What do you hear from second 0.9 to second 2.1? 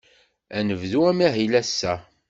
amahil ass-a.